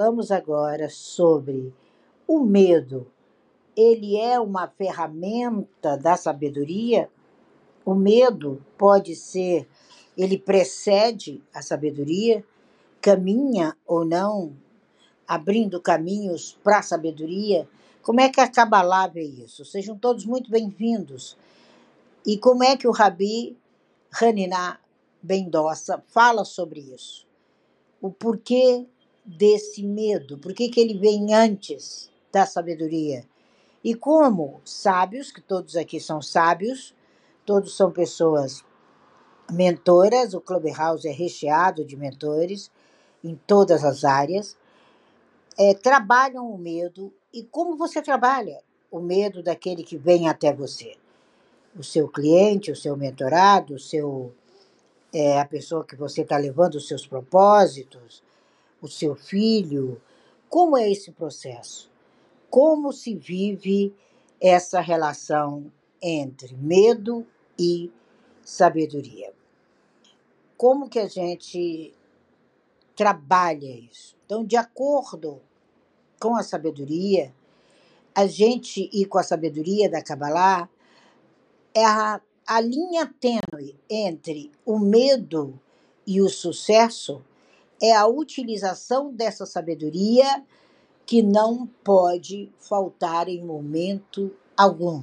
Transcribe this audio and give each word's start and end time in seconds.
Falamos 0.00 0.30
agora 0.30 0.88
sobre 0.88 1.74
o 2.26 2.40
medo. 2.40 3.06
Ele 3.76 4.16
é 4.16 4.40
uma 4.40 4.66
ferramenta 4.66 5.94
da 5.94 6.16
sabedoria? 6.16 7.10
O 7.84 7.94
medo 7.94 8.64
pode 8.78 9.14
ser, 9.14 9.68
ele 10.16 10.38
precede 10.38 11.42
a 11.52 11.60
sabedoria, 11.60 12.42
caminha 12.98 13.76
ou 13.86 14.02
não, 14.02 14.56
abrindo 15.28 15.78
caminhos 15.78 16.58
para 16.64 16.78
a 16.78 16.82
sabedoria. 16.82 17.68
Como 18.00 18.22
é 18.22 18.30
que 18.30 18.40
a 18.40 18.48
Kabbalah 18.48 19.06
vê 19.06 19.24
isso? 19.24 19.66
Sejam 19.66 19.98
todos 19.98 20.24
muito 20.24 20.50
bem-vindos. 20.50 21.36
E 22.26 22.38
como 22.38 22.64
é 22.64 22.74
que 22.74 22.88
o 22.88 22.90
Rabi 22.90 23.54
Haniná 24.18 24.80
Bendossa 25.22 26.02
fala 26.08 26.46
sobre 26.46 26.80
isso? 26.80 27.26
O 28.00 28.10
porquê 28.10 28.86
desse 29.24 29.82
medo? 29.82 30.38
Por 30.38 30.52
que, 30.52 30.68
que 30.68 30.80
ele 30.80 30.98
vem 30.98 31.34
antes 31.34 32.10
da 32.32 32.46
sabedoria? 32.46 33.24
E 33.82 33.94
como 33.94 34.60
sábios, 34.64 35.32
que 35.32 35.40
todos 35.40 35.76
aqui 35.76 35.98
são 35.98 36.20
sábios, 36.20 36.94
todos 37.46 37.76
são 37.76 37.90
pessoas 37.90 38.62
mentoras, 39.50 40.34
o 40.34 40.40
Clubhouse 40.40 41.08
é 41.08 41.12
recheado 41.12 41.84
de 41.84 41.96
mentores 41.96 42.70
em 43.24 43.34
todas 43.46 43.84
as 43.84 44.04
áreas, 44.04 44.56
é, 45.58 45.74
trabalham 45.74 46.50
o 46.50 46.58
medo. 46.58 47.12
E 47.32 47.42
como 47.44 47.76
você 47.76 48.02
trabalha 48.02 48.62
o 48.90 49.00
medo 49.00 49.42
daquele 49.42 49.82
que 49.82 49.96
vem 49.96 50.28
até 50.28 50.52
você? 50.52 50.96
O 51.76 51.84
seu 51.84 52.08
cliente, 52.08 52.72
o 52.72 52.76
seu 52.76 52.96
mentorado, 52.96 53.74
o 53.74 53.78
seu, 53.78 54.34
é, 55.12 55.38
a 55.38 55.44
pessoa 55.44 55.84
que 55.84 55.96
você 55.96 56.22
está 56.22 56.36
levando 56.36 56.74
os 56.74 56.88
seus 56.88 57.06
propósitos, 57.06 58.22
o 58.80 58.88
seu 58.88 59.14
filho. 59.14 60.00
Como 60.48 60.76
é 60.76 60.90
esse 60.90 61.12
processo? 61.12 61.90
Como 62.48 62.92
se 62.92 63.14
vive 63.14 63.94
essa 64.40 64.80
relação 64.80 65.70
entre 66.02 66.54
medo 66.56 67.26
e 67.58 67.90
sabedoria? 68.42 69.32
Como 70.56 70.88
que 70.88 70.98
a 70.98 71.06
gente 71.06 71.94
trabalha 72.96 73.70
isso? 73.70 74.16
Então, 74.26 74.44
de 74.44 74.56
acordo 74.56 75.40
com 76.20 76.36
a 76.36 76.42
sabedoria, 76.42 77.34
a 78.14 78.26
gente 78.26 78.90
ir 78.92 79.06
com 79.06 79.18
a 79.18 79.22
sabedoria 79.22 79.88
da 79.88 80.02
Kabbalah 80.02 80.68
é 81.72 81.84
a, 81.84 82.20
a 82.46 82.60
linha 82.60 83.06
tênue 83.20 83.76
entre 83.88 84.50
o 84.66 84.78
medo 84.78 85.58
e 86.06 86.20
o 86.20 86.28
sucesso 86.28 87.24
é 87.80 87.92
a 87.92 88.06
utilização 88.06 89.12
dessa 89.12 89.46
sabedoria 89.46 90.44
que 91.06 91.22
não 91.22 91.66
pode 91.82 92.52
faltar 92.58 93.28
em 93.28 93.44
momento 93.44 94.30
algum. 94.56 95.02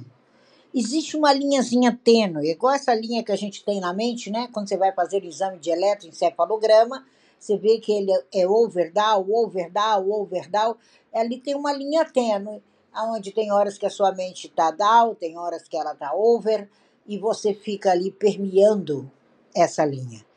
Existe 0.74 1.16
uma 1.16 1.32
linhazinha 1.32 1.98
tênue, 2.02 2.50
igual 2.50 2.74
essa 2.74 2.94
linha 2.94 3.24
que 3.24 3.32
a 3.32 3.36
gente 3.36 3.64
tem 3.64 3.80
na 3.80 3.92
mente, 3.92 4.30
né? 4.30 4.48
Quando 4.52 4.68
você 4.68 4.76
vai 4.76 4.92
fazer 4.92 5.22
o 5.22 5.26
exame 5.26 5.58
de 5.58 5.70
eletroencefalograma, 5.70 7.04
você 7.38 7.56
vê 7.56 7.78
que 7.78 7.92
ele 7.92 8.12
é 8.32 8.46
overdown, 8.46 9.26
overdown, 9.28 10.10
overdown. 10.10 10.76
Ali 11.12 11.40
tem 11.40 11.54
uma 11.54 11.72
linha 11.72 12.04
tênue, 12.04 12.62
onde 12.94 13.32
tem 13.32 13.52
horas 13.52 13.78
que 13.78 13.86
a 13.86 13.90
sua 13.90 14.12
mente 14.12 14.46
está 14.46 14.70
down, 14.70 15.14
tem 15.14 15.38
horas 15.38 15.66
que 15.66 15.76
ela 15.76 15.92
está 15.92 16.14
over, 16.14 16.68
e 17.06 17.18
você 17.18 17.54
fica 17.54 17.90
ali 17.90 18.10
permeando 18.10 19.10
essa 19.54 19.84
linha. 19.84 20.27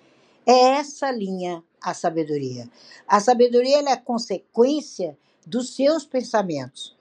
É 0.45 0.77
essa 0.77 1.11
linha 1.11 1.63
a 1.81 1.93
sabedoria. 1.93 2.69
A 3.07 3.19
sabedoria 3.19 3.79
é 3.89 3.95
consequência 3.95 5.17
dos 5.45 5.75
seus 5.75 6.05
pensamentos. 6.05 6.95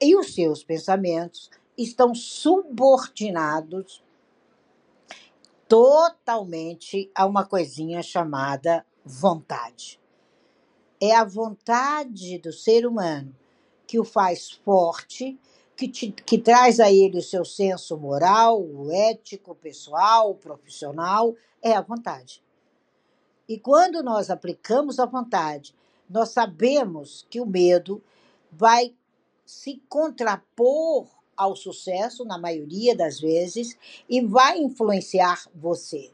E 0.00 0.16
os 0.16 0.34
seus 0.34 0.62
pensamentos 0.62 1.50
estão 1.76 2.14
subordinados 2.14 4.02
totalmente 5.68 7.10
a 7.14 7.26
uma 7.26 7.44
coisinha 7.44 8.02
chamada 8.02 8.84
vontade. 9.04 10.00
É 11.00 11.14
a 11.14 11.24
vontade 11.24 12.38
do 12.38 12.52
ser 12.52 12.86
humano 12.86 13.34
que 13.86 13.98
o 13.98 14.04
faz 14.04 14.50
forte, 14.50 15.38
que, 15.76 15.88
te, 15.88 16.10
que 16.10 16.38
traz 16.38 16.80
a 16.80 16.90
ele 16.90 17.18
o 17.18 17.22
seu 17.22 17.44
senso 17.44 17.96
moral, 17.96 18.60
o 18.60 18.90
ético, 18.90 19.54
pessoal, 19.54 20.34
profissional, 20.34 21.34
é 21.62 21.72
a 21.72 21.82
vontade. 21.82 22.42
E 23.48 23.58
quando 23.58 24.02
nós 24.02 24.28
aplicamos 24.28 24.98
a 24.98 25.06
vontade, 25.06 25.74
nós 26.10 26.30
sabemos 26.30 27.24
que 27.30 27.40
o 27.40 27.46
medo 27.46 28.02
vai 28.50 28.92
se 29.44 29.80
contrapor 29.88 31.06
ao 31.36 31.54
sucesso, 31.54 32.24
na 32.24 32.38
maioria 32.38 32.96
das 32.96 33.20
vezes, 33.20 33.78
e 34.08 34.20
vai 34.20 34.58
influenciar 34.58 35.46
você. 35.54 36.10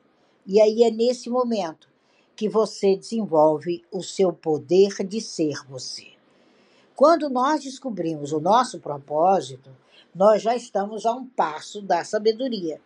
E 0.46 0.60
aí 0.60 0.82
é 0.82 0.90
nesse 0.90 1.30
momento 1.30 1.88
que 2.34 2.48
você 2.48 2.96
desenvolve 2.96 3.84
o 3.90 4.02
seu 4.02 4.32
poder 4.32 4.94
de 5.06 5.20
ser 5.20 5.64
você. 5.68 6.08
Quando 6.94 7.30
nós 7.30 7.62
descobrimos 7.62 8.32
o 8.32 8.40
nosso 8.40 8.78
propósito, 8.78 9.70
nós 10.14 10.42
já 10.42 10.54
estamos 10.54 11.06
a 11.06 11.12
um 11.12 11.26
passo 11.26 11.80
da 11.80 12.04
sabedoria. 12.04 12.80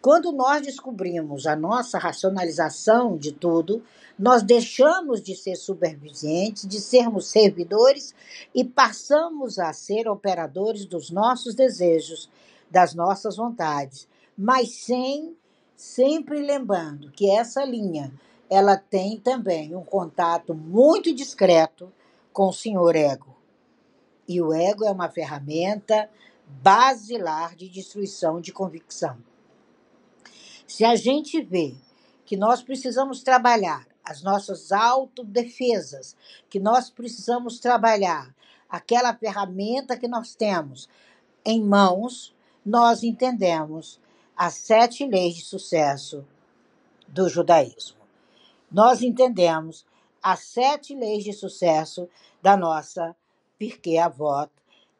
Quando 0.00 0.30
nós 0.30 0.62
descobrimos 0.62 1.46
a 1.46 1.56
nossa 1.56 1.98
racionalização 1.98 3.16
de 3.16 3.32
tudo, 3.32 3.82
nós 4.18 4.42
deixamos 4.42 5.20
de 5.20 5.34
ser 5.34 5.56
supervisientes, 5.56 6.66
de 6.66 6.80
sermos 6.80 7.26
servidores 7.26 8.14
e 8.54 8.64
passamos 8.64 9.58
a 9.58 9.72
ser 9.72 10.08
operadores 10.08 10.84
dos 10.84 11.10
nossos 11.10 11.54
desejos, 11.54 12.30
das 12.70 12.94
nossas 12.94 13.36
vontades, 13.36 14.08
mas 14.36 14.70
sem 14.70 15.36
sempre 15.76 16.40
lembrando 16.40 17.10
que 17.10 17.30
essa 17.30 17.64
linha 17.64 18.12
ela 18.48 18.76
tem 18.76 19.18
também 19.18 19.74
um 19.74 19.84
contato 19.84 20.54
muito 20.54 21.12
discreto 21.12 21.92
com 22.32 22.48
o 22.48 22.52
senhor 22.52 22.94
ego. 22.94 23.36
E 24.28 24.40
o 24.40 24.52
ego 24.52 24.84
é 24.84 24.90
uma 24.90 25.08
ferramenta 25.08 26.08
basilar 26.46 27.56
de 27.56 27.68
destruição 27.68 28.40
de 28.40 28.52
convicção. 28.52 29.18
Se 30.66 30.84
a 30.84 30.96
gente 30.96 31.40
vê 31.40 31.76
que 32.24 32.36
nós 32.36 32.62
precisamos 32.62 33.22
trabalhar 33.22 33.86
as 34.04 34.22
nossas 34.22 34.72
autodefesas, 34.72 36.16
que 36.50 36.58
nós 36.58 36.90
precisamos 36.90 37.60
trabalhar 37.60 38.34
aquela 38.68 39.14
ferramenta 39.14 39.96
que 39.96 40.08
nós 40.08 40.34
temos 40.34 40.88
em 41.44 41.62
mãos, 41.62 42.34
nós 42.64 43.04
entendemos 43.04 44.00
as 44.36 44.54
sete 44.54 45.06
leis 45.06 45.36
de 45.36 45.42
sucesso 45.42 46.26
do 47.06 47.28
judaísmo. 47.28 47.98
Nós 48.70 49.02
entendemos 49.02 49.86
as 50.20 50.40
sete 50.40 50.94
leis 50.94 51.22
de 51.22 51.32
sucesso 51.32 52.08
da 52.42 52.56
nossa 52.56 53.14
Pirkei 53.56 53.98
Avot, 53.98 54.50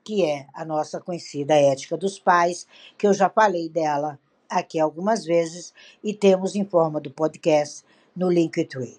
que 0.04 0.24
é 0.24 0.46
a 0.54 0.64
nossa 0.64 1.00
conhecida 1.00 1.54
ética 1.54 1.96
dos 1.96 2.20
pais, 2.20 2.66
que 2.96 3.06
eu 3.06 3.12
já 3.12 3.28
falei 3.28 3.68
dela 3.68 4.18
aqui 4.48 4.78
algumas 4.78 5.24
vezes 5.24 5.72
e 6.02 6.14
temos 6.14 6.54
em 6.54 6.64
forma 6.64 7.00
do 7.00 7.10
podcast 7.10 7.84
no 8.14 8.30
Linktree. 8.30 8.98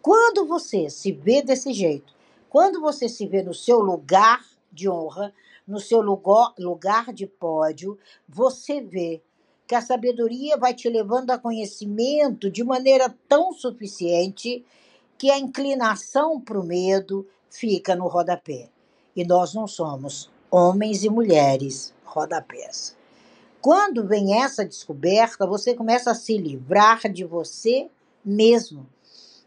Quando 0.00 0.46
você 0.46 0.90
se 0.90 1.12
vê 1.12 1.42
desse 1.42 1.72
jeito, 1.72 2.14
quando 2.48 2.80
você 2.80 3.08
se 3.08 3.26
vê 3.26 3.42
no 3.42 3.54
seu 3.54 3.80
lugar 3.80 4.44
de 4.70 4.88
honra, 4.88 5.32
no 5.66 5.80
seu 5.80 6.00
lugar, 6.00 6.52
lugar 6.58 7.12
de 7.12 7.26
pódio, 7.26 7.98
você 8.28 8.80
vê 8.80 9.22
que 9.66 9.74
a 9.74 9.80
sabedoria 9.80 10.56
vai 10.56 10.74
te 10.74 10.88
levando 10.88 11.30
a 11.30 11.38
conhecimento 11.38 12.50
de 12.50 12.62
maneira 12.62 13.14
tão 13.28 13.52
suficiente 13.52 14.64
que 15.16 15.30
a 15.30 15.38
inclinação 15.38 16.40
para 16.40 16.60
o 16.60 16.64
medo 16.64 17.26
fica 17.48 17.96
no 17.96 18.06
rodapé. 18.06 18.68
E 19.16 19.24
nós 19.24 19.54
não 19.54 19.66
somos 19.66 20.30
homens 20.50 21.02
e 21.02 21.08
mulheres 21.08 21.94
rodapés. 22.04 22.96
Quando 23.64 24.06
vem 24.06 24.42
essa 24.42 24.62
descoberta, 24.62 25.46
você 25.46 25.74
começa 25.74 26.10
a 26.10 26.14
se 26.14 26.36
livrar 26.36 27.10
de 27.10 27.24
você 27.24 27.88
mesmo. 28.22 28.86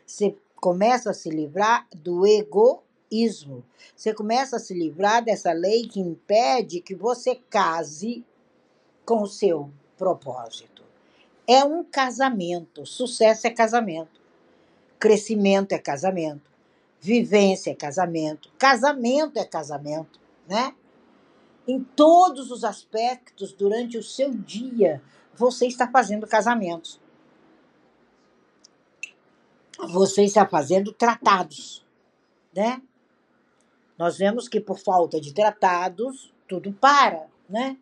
Você 0.07 0.35
começa 0.55 1.11
a 1.11 1.13
se 1.13 1.29
livrar 1.29 1.87
do 1.95 2.25
egoísmo. 2.25 3.63
Você 3.95 4.15
começa 4.15 4.55
a 4.55 4.59
se 4.59 4.73
livrar 4.73 5.23
dessa 5.23 5.51
lei 5.51 5.87
que 5.87 5.99
impede 5.99 6.81
que 6.81 6.95
você 6.95 7.35
case 7.47 8.25
com 9.05 9.21
o 9.21 9.27
seu 9.27 9.69
propósito. 9.95 10.81
É 11.45 11.63
um 11.63 11.83
casamento. 11.83 12.87
Sucesso 12.87 13.45
é 13.45 13.51
casamento. 13.51 14.19
Crescimento 14.99 15.73
é 15.73 15.77
casamento. 15.77 16.49
Vivência 16.99 17.69
é 17.69 17.75
casamento. 17.75 18.51
Casamento 18.57 19.37
é 19.37 19.45
casamento, 19.45 20.19
né? 20.47 20.73
Em 21.67 21.83
todos 21.83 22.49
os 22.49 22.63
aspectos 22.63 23.51
durante 23.51 23.97
o 23.97 24.03
seu 24.03 24.33
dia, 24.33 25.01
você 25.35 25.67
está 25.67 25.87
fazendo 25.91 26.25
casamentos. 26.25 26.99
Você 29.89 30.23
está 30.23 30.47
fazendo 30.47 30.91
tratados, 30.91 31.85
né? 32.55 32.81
Nós 33.97 34.17
vemos 34.17 34.47
que 34.47 34.59
por 34.59 34.79
falta 34.79 35.19
de 35.19 35.33
tratados, 35.33 36.33
tudo 36.47 36.71
para, 36.71 37.27
né? 37.49 37.77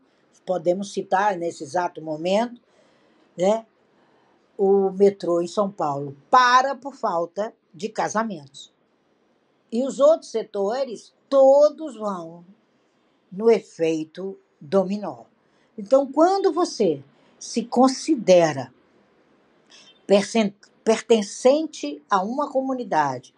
Podemos 0.46 0.92
citar 0.92 1.38
nesse 1.38 1.64
exato 1.64 2.02
momento, 2.02 2.60
né? 3.38 3.66
O 4.58 4.90
metrô 4.90 5.42
em 5.42 5.48
São 5.48 5.72
Paulo 5.72 6.18
para 6.30 6.76
por 6.76 6.96
falta 6.96 7.54
de 7.74 7.90
casamentos. 7.90 8.74
E 9.72 9.84
os 9.86 10.00
outros 10.00 10.32
setores, 10.32 11.14
todos 11.30 11.96
vão 11.96 12.46
no 13.36 13.52
efeito 13.52 14.38
dominó. 14.60 15.26
Então, 15.78 16.10
quando 16.10 16.54
você 16.54 17.04
se 17.38 17.64
considera 17.64 18.74
pertencente 20.84 22.02
a 22.10 22.24
uma 22.24 22.50
comunidade, 22.50 23.34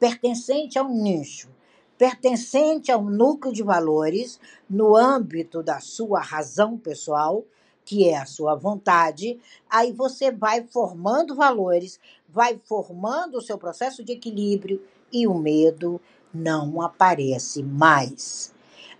pertencente 0.00 0.78
a 0.78 0.82
um 0.82 1.02
nicho, 1.02 1.48
pertencente 1.96 2.90
a 2.90 2.98
um 2.98 3.08
núcleo 3.08 3.54
de 3.54 3.62
valores 3.62 4.40
no 4.68 4.96
âmbito 4.96 5.62
da 5.62 5.78
sua 5.78 6.20
razão 6.20 6.76
pessoal, 6.76 7.44
que 7.84 8.08
é 8.08 8.16
a 8.16 8.26
sua 8.26 8.56
vontade, 8.56 9.38
aí 9.70 9.92
você 9.92 10.32
vai 10.32 10.66
formando 10.66 11.36
valores, 11.36 12.00
vai 12.28 12.60
formando 12.64 13.38
o 13.38 13.42
seu 13.42 13.56
processo 13.56 14.02
de 14.02 14.12
equilíbrio 14.12 14.82
e 15.12 15.26
o 15.26 15.34
medo 15.34 16.00
não 16.34 16.82
aparece 16.82 17.62
mais. 17.62 18.55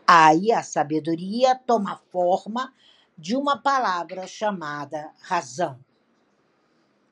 Aí 0.07 0.53
a 0.53 0.63
sabedoria 0.63 1.55
toma 1.55 2.01
forma 2.13 2.73
de 3.19 3.35
uma 3.35 3.57
palavra 3.57 4.27
chamada 4.27 5.11
razão. 5.21 5.79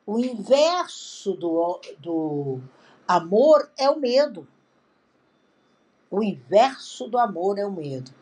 O 0.06 0.19
inverso 0.19 1.32
do, 1.32 1.81
do 1.99 2.61
amor 3.08 3.70
é 3.76 3.88
o 3.88 3.99
medo. 3.99 4.46
O 6.11 6.23
inverso 6.23 7.08
do 7.08 7.19
amor 7.19 7.58
é 7.58 7.67
o 7.67 7.73
medo. 7.73 8.12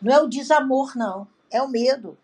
Não 0.00 0.12
é 0.12 0.20
o 0.20 0.28
desamor, 0.28 0.96
não. 0.96 1.28
É 1.50 1.62
o 1.62 1.68
medo. 1.68 2.16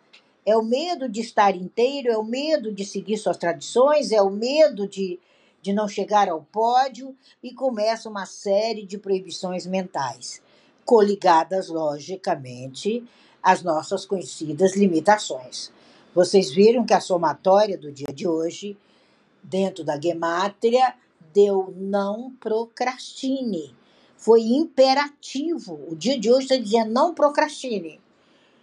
É 0.46 0.56
o 0.56 0.62
medo 0.62 1.08
de 1.08 1.20
estar 1.20 1.54
inteiro, 1.56 2.10
é 2.10 2.18
o 2.18 2.24
medo 2.24 2.72
de 2.72 2.84
seguir 2.84 3.16
suas 3.16 3.36
tradições, 3.36 4.12
é 4.12 4.20
o 4.20 4.30
medo 4.30 4.86
de, 4.86 5.18
de 5.62 5.72
não 5.72 5.88
chegar 5.88 6.28
ao 6.28 6.42
pódio 6.42 7.16
e 7.42 7.54
começa 7.54 8.10
uma 8.10 8.26
série 8.26 8.84
de 8.84 8.98
proibições 8.98 9.66
mentais, 9.66 10.42
coligadas, 10.84 11.68
logicamente, 11.68 13.04
às 13.42 13.62
nossas 13.62 14.04
conhecidas 14.04 14.76
limitações. 14.76 15.70
Vocês 16.14 16.50
viram 16.50 16.84
que 16.84 16.94
a 16.94 17.00
somatória 17.00 17.76
do 17.76 17.90
dia 17.90 18.12
de 18.12 18.26
hoje 18.26 18.76
dentro 19.42 19.84
da 19.84 20.00
gemátria 20.00 20.94
deu 21.32 21.74
não 21.76 22.32
procrastine. 22.40 23.74
Foi 24.16 24.40
imperativo. 24.40 25.78
O 25.88 25.96
dia 25.96 26.18
de 26.18 26.30
hoje 26.30 26.44
está 26.44 26.56
dizendo 26.56 26.92
não 26.92 27.12
procrastine. 27.12 28.00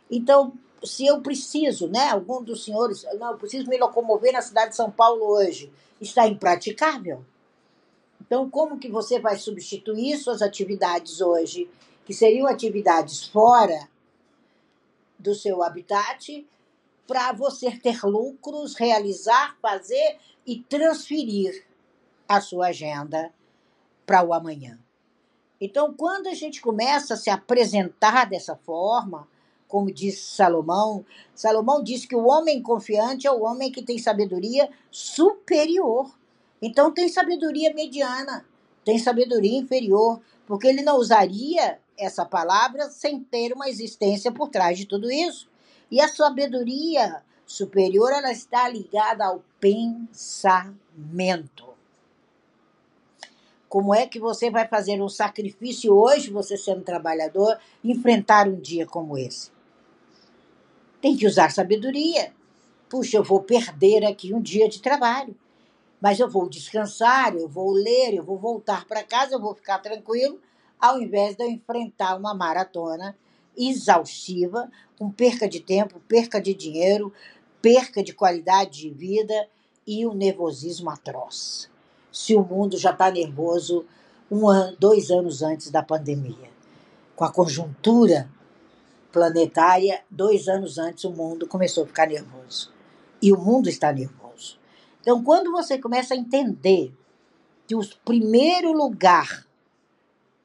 Então, 0.09 0.53
se 0.83 1.05
eu 1.05 1.21
preciso, 1.21 1.87
né, 1.87 2.09
algum 2.09 2.41
dos 2.41 2.63
senhores, 2.63 3.05
não, 3.19 3.31
eu 3.31 3.37
preciso 3.37 3.69
me 3.69 3.77
locomover 3.77 4.33
na 4.33 4.41
cidade 4.41 4.71
de 4.71 4.75
São 4.75 4.89
Paulo 4.89 5.23
hoje, 5.25 5.71
está 5.99 6.27
impraticável. 6.27 7.23
Então, 8.19 8.49
como 8.49 8.79
que 8.79 8.89
você 8.89 9.19
vai 9.19 9.37
substituir 9.37 10.17
suas 10.17 10.41
atividades 10.41 11.21
hoje, 11.21 11.69
que 12.05 12.13
seriam 12.13 12.47
atividades 12.47 13.25
fora 13.25 13.89
do 15.17 15.35
seu 15.35 15.61
habitat, 15.61 16.47
para 17.07 17.31
você 17.31 17.71
ter 17.71 18.03
lucros, 18.03 18.75
realizar, 18.75 19.57
fazer 19.61 20.17
e 20.45 20.61
transferir 20.61 21.65
a 22.27 22.39
sua 22.39 22.67
agenda 22.67 23.33
para 24.05 24.23
o 24.23 24.33
amanhã. 24.33 24.79
Então, 25.59 25.93
quando 25.93 26.27
a 26.27 26.33
gente 26.33 26.59
começa 26.59 27.13
a 27.13 27.17
se 27.17 27.29
apresentar 27.29 28.27
dessa 28.27 28.55
forma, 28.55 29.27
como 29.67 29.91
disse 29.91 30.35
Salomão, 30.35 31.05
Salomão 31.35 31.83
diz 31.83 32.05
que 32.05 32.15
o 32.15 32.25
homem 32.25 32.61
confiante 32.61 33.27
é 33.27 33.31
o 33.31 33.43
homem 33.43 33.71
que 33.71 33.83
tem 33.83 33.97
sabedoria 33.97 34.69
superior. 34.89 36.11
Então, 36.61 36.91
tem 36.91 37.07
sabedoria 37.07 37.73
mediana, 37.73 38.45
tem 38.83 38.97
sabedoria 38.97 39.57
inferior, 39.59 40.19
porque 40.47 40.67
ele 40.67 40.81
não 40.81 40.97
usaria 40.97 41.79
essa 42.01 42.25
palavra 42.25 42.89
sem 42.89 43.19
ter 43.19 43.53
uma 43.53 43.69
existência 43.69 44.31
por 44.31 44.49
trás 44.49 44.77
de 44.77 44.85
tudo 44.85 45.11
isso. 45.11 45.49
E 45.89 46.01
a 46.01 46.07
sabedoria 46.07 47.23
superior 47.45 48.11
ela 48.11 48.31
está 48.31 48.67
ligada 48.67 49.25
ao 49.25 49.43
pensamento. 49.59 50.81
Como 53.69 53.95
é 53.95 54.05
que 54.05 54.19
você 54.19 54.49
vai 54.49 54.67
fazer 54.67 55.01
um 55.01 55.07
sacrifício 55.07 55.93
hoje, 55.93 56.29
você 56.29 56.57
sendo 56.57 56.81
trabalhador, 56.81 57.57
enfrentar 57.83 58.47
um 58.47 58.59
dia 58.59 58.85
como 58.85 59.17
esse? 59.17 59.49
Tem 61.01 61.15
que 61.15 61.25
usar 61.25 61.51
sabedoria. 61.51 62.33
Puxa, 62.89 63.15
eu 63.17 63.23
vou 63.23 63.41
perder 63.41 64.05
aqui 64.05 64.33
um 64.33 64.41
dia 64.41 64.67
de 64.67 64.81
trabalho, 64.81 65.33
mas 66.01 66.19
eu 66.19 66.29
vou 66.29 66.49
descansar, 66.49 67.33
eu 67.33 67.47
vou 67.47 67.71
ler, 67.71 68.13
eu 68.13 68.23
vou 68.23 68.37
voltar 68.37 68.85
para 68.85 69.03
casa, 69.03 69.35
eu 69.35 69.39
vou 69.39 69.55
ficar 69.55 69.79
tranquilo, 69.79 70.37
ao 70.81 70.99
invés 70.99 71.35
de 71.35 71.43
eu 71.43 71.49
enfrentar 71.49 72.15
uma 72.15 72.33
maratona 72.33 73.15
exaustiva, 73.55 74.69
com 74.97 75.11
perca 75.11 75.47
de 75.47 75.59
tempo, 75.59 76.01
perca 76.07 76.41
de 76.41 76.53
dinheiro, 76.53 77.13
perca 77.61 78.03
de 78.03 78.13
qualidade 78.13 78.81
de 78.81 78.89
vida 78.89 79.47
e 79.85 80.05
o 80.05 80.13
nervosismo 80.13 80.89
atroz. 80.89 81.69
Se 82.11 82.35
o 82.35 82.43
mundo 82.43 82.77
já 82.77 82.91
está 82.91 83.11
nervoso 83.11 83.85
um 84.29 84.47
ano, 84.47 84.75
dois 84.79 85.11
anos 85.11 85.43
antes 85.43 85.69
da 85.69 85.83
pandemia, 85.83 86.49
com 87.15 87.23
a 87.23 87.31
conjuntura 87.31 88.29
planetária, 89.11 90.01
dois 90.09 90.47
anos 90.47 90.77
antes 90.77 91.03
o 91.03 91.11
mundo 91.11 91.47
começou 91.47 91.83
a 91.83 91.87
ficar 91.87 92.07
nervoso. 92.07 92.71
E 93.21 93.31
o 93.31 93.37
mundo 93.37 93.69
está 93.69 93.91
nervoso. 93.91 94.57
Então, 95.01 95.23
quando 95.23 95.51
você 95.51 95.77
começa 95.77 96.13
a 96.13 96.17
entender 96.17 96.93
que 97.67 97.75
o 97.75 97.81
primeiro 98.03 98.71
lugar 98.71 99.45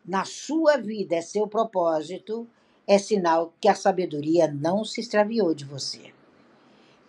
na 0.06 0.25
sua 0.25 0.76
vida 0.76 1.17
é 1.17 1.20
seu 1.20 1.47
propósito, 1.47 2.47
é 2.87 2.99
sinal 2.99 3.53
que 3.61 3.69
a 3.69 3.75
sabedoria 3.75 4.47
não 4.47 4.85
se 4.85 5.00
extraviou 5.00 5.55
de 5.55 5.64
você 5.64 6.14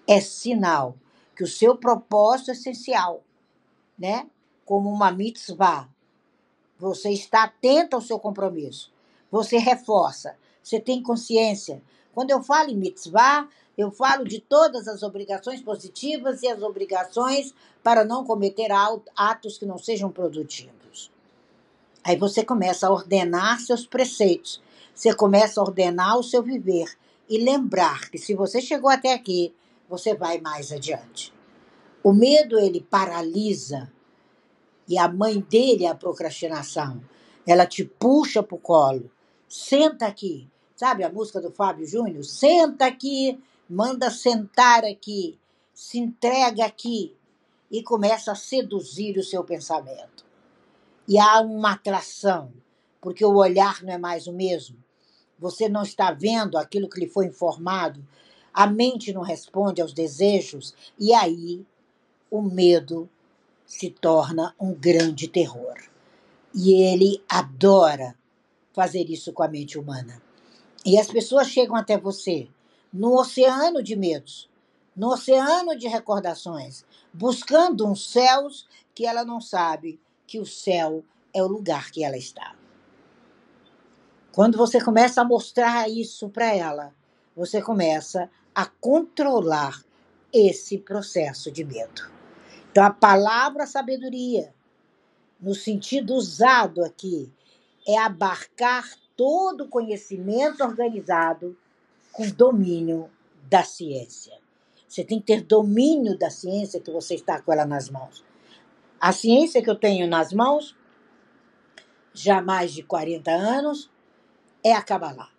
é 0.07 0.21
sinal 0.21 0.95
que 1.35 1.43
o 1.43 1.47
seu 1.47 1.75
propósito 1.75 2.49
é 2.49 2.53
essencial, 2.53 3.21
né? 3.99 4.27
Como 4.65 4.89
uma 4.89 5.11
mitzvah. 5.11 5.89
Você 6.79 7.09
está 7.09 7.43
atento 7.43 7.95
ao 7.95 8.01
seu 8.01 8.17
compromisso. 8.17 8.91
Você 9.29 9.57
reforça. 9.57 10.35
Você 10.63 10.79
tem 10.79 11.03
consciência. 11.03 11.81
Quando 12.13 12.31
eu 12.31 12.41
falo 12.41 12.69
em 12.69 12.77
mitzvah, 12.77 13.47
eu 13.77 13.91
falo 13.91 14.23
de 14.23 14.39
todas 14.39 14.87
as 14.87 15.03
obrigações 15.03 15.61
positivas 15.61 16.41
e 16.41 16.47
as 16.47 16.61
obrigações 16.63 17.53
para 17.83 18.03
não 18.03 18.25
cometer 18.25 18.69
atos 19.15 19.57
que 19.57 19.65
não 19.65 19.77
sejam 19.77 20.11
produtivos. 20.11 21.11
Aí 22.07 22.15
você 22.15 22.41
começa 22.41 22.87
a 22.87 22.89
ordenar 22.89 23.59
seus 23.59 23.85
preceitos. 23.85 24.63
Você 24.95 25.13
começa 25.13 25.59
a 25.59 25.63
ordenar 25.65 26.17
o 26.17 26.23
seu 26.23 26.41
viver 26.41 26.97
e 27.29 27.37
lembrar 27.37 28.09
que 28.09 28.17
se 28.17 28.33
você 28.33 28.61
chegou 28.61 28.89
até 28.89 29.11
aqui 29.11 29.53
você 29.89 30.15
vai 30.15 30.39
mais 30.39 30.71
adiante. 30.71 31.33
O 32.01 32.13
medo 32.13 32.57
ele 32.57 32.79
paralisa 32.79 33.91
e 34.87 34.97
a 34.97 35.09
mãe 35.09 35.41
dele 35.41 35.83
é 35.83 35.89
a 35.89 35.95
procrastinação. 35.95 37.03
Ela 37.45 37.65
te 37.65 37.83
puxa 37.83 38.41
pro 38.41 38.57
colo. 38.57 39.11
Senta 39.45 40.07
aqui. 40.07 40.49
Sabe 40.77 41.03
a 41.03 41.11
música 41.11 41.41
do 41.41 41.51
Fábio 41.51 41.85
Júnior? 41.85 42.23
Senta 42.23 42.85
aqui, 42.85 43.37
manda 43.69 44.09
sentar 44.09 44.85
aqui, 44.85 45.37
se 45.73 45.99
entrega 45.99 46.63
aqui 46.63 47.13
e 47.69 47.83
começa 47.83 48.31
a 48.31 48.35
seduzir 48.35 49.17
o 49.17 49.23
seu 49.23 49.43
pensamento. 49.43 50.26
E 51.07 51.17
há 51.17 51.39
uma 51.39 51.71
atração, 51.71 52.51
porque 52.99 53.23
o 53.23 53.35
olhar 53.35 53.81
não 53.83 53.93
é 53.93 53.97
mais 53.97 54.27
o 54.27 54.33
mesmo. 54.33 54.77
Você 55.39 55.69
não 55.69 55.83
está 55.83 56.11
vendo 56.11 56.57
aquilo 56.57 56.89
que 56.89 56.99
lhe 56.99 57.07
foi 57.07 57.27
informado, 57.27 58.05
a 58.53 58.67
mente 58.67 59.13
não 59.13 59.21
responde 59.21 59.81
aos 59.81 59.93
desejos 59.93 60.73
e 60.99 61.13
aí 61.13 61.65
o 62.29 62.41
medo 62.41 63.09
se 63.65 63.89
torna 63.89 64.55
um 64.59 64.73
grande 64.73 65.27
terror. 65.27 65.75
E 66.53 66.73
ele 66.73 67.23
adora 67.29 68.15
fazer 68.73 69.09
isso 69.09 69.31
com 69.31 69.43
a 69.43 69.47
mente 69.47 69.77
humana. 69.77 70.21
E 70.85 70.99
as 70.99 71.07
pessoas 71.07 71.47
chegam 71.47 71.75
até 71.75 71.97
você 71.97 72.47
no 72.91 73.19
oceano 73.19 73.83
de 73.83 73.95
medos, 73.95 74.49
no 74.95 75.09
oceano 75.09 75.77
de 75.77 75.87
recordações, 75.87 76.83
buscando 77.13 77.85
uns 77.85 78.09
céus 78.09 78.67
que 78.95 79.05
ela 79.05 79.23
não 79.23 79.39
sabe 79.39 79.99
que 80.27 80.39
o 80.39 80.45
céu 80.45 81.03
é 81.33 81.41
o 81.41 81.47
lugar 81.47 81.89
que 81.89 82.03
ela 82.03 82.17
está. 82.17 82.55
Quando 84.33 84.57
você 84.57 84.79
começa 84.79 85.21
a 85.21 85.25
mostrar 85.25 85.89
isso 85.89 86.29
para 86.29 86.53
ela, 86.53 86.93
você 87.35 87.61
começa 87.61 88.29
a 88.53 88.65
controlar 88.65 89.83
esse 90.31 90.77
processo 90.77 91.51
de 91.51 91.63
medo. 91.63 92.11
Então, 92.69 92.83
a 92.83 92.91
palavra 92.91 93.65
sabedoria, 93.65 94.53
no 95.39 95.55
sentido 95.55 96.13
usado 96.13 96.83
aqui, 96.83 97.31
é 97.87 97.97
abarcar 97.97 98.87
todo 99.15 99.63
o 99.63 99.69
conhecimento 99.69 100.63
organizado 100.63 101.57
com 102.11 102.29
domínio 102.29 103.09
da 103.49 103.63
ciência. 103.63 104.37
Você 104.87 105.03
tem 105.03 105.19
que 105.19 105.25
ter 105.25 105.41
domínio 105.41 106.17
da 106.17 106.29
ciência 106.29 106.79
que 106.79 106.91
você 106.91 107.15
está 107.15 107.41
com 107.41 107.51
ela 107.51 107.65
nas 107.65 107.89
mãos. 107.89 108.23
A 108.99 109.11
ciência 109.11 109.61
que 109.61 109.69
eu 109.69 109.75
tenho 109.75 110.07
nas 110.07 110.33
mãos, 110.33 110.75
já 112.13 112.39
há 112.39 112.41
mais 112.41 112.73
de 112.73 112.81
40 112.81 113.29
anos, 113.29 113.91
é 114.63 114.73
a 114.73 114.81
Kabbalah. 114.81 115.29